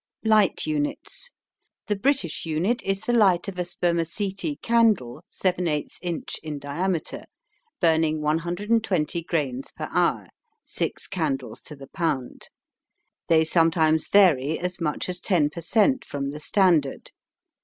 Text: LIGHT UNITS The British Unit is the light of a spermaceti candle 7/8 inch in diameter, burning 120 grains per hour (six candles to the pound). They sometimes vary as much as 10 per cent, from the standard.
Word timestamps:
LIGHT 0.25 0.65
UNITS 0.65 1.29
The 1.85 1.95
British 1.95 2.43
Unit 2.47 2.81
is 2.81 3.01
the 3.01 3.13
light 3.13 3.47
of 3.47 3.59
a 3.59 3.63
spermaceti 3.65 4.55
candle 4.55 5.21
7/8 5.29 5.99
inch 6.01 6.39
in 6.41 6.57
diameter, 6.57 7.25
burning 7.79 8.19
120 8.19 9.21
grains 9.21 9.71
per 9.71 9.87
hour 9.91 10.25
(six 10.63 11.05
candles 11.05 11.61
to 11.61 11.75
the 11.75 11.85
pound). 11.85 12.49
They 13.27 13.43
sometimes 13.43 14.07
vary 14.07 14.57
as 14.57 14.81
much 14.81 15.07
as 15.07 15.19
10 15.19 15.51
per 15.51 15.61
cent, 15.61 16.03
from 16.03 16.31
the 16.31 16.39
standard. 16.39 17.11